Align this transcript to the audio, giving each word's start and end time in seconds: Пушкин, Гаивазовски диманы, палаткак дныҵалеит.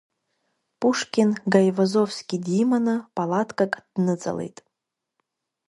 Пушкин, 0.79 1.29
Гаивазовски 1.53 2.35
диманы, 2.47 2.95
палаткак 3.15 3.73
дныҵалеит. 3.93 4.57